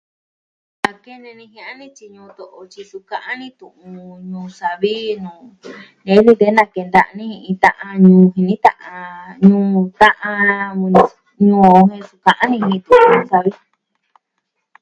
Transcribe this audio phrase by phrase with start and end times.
[0.89, 3.73] A kene nijia'a tyi ñuu to'o tyi su ka'an ni tu'n
[4.31, 5.43] Ñuu Savi nuu,
[6.05, 7.95] nee ni tee na kenta ni iin ta'an,
[8.33, 10.79] jini ta'an, ta'an...
[11.45, 13.51] ñuu o jen suu ka'an ni jin tu'un savi.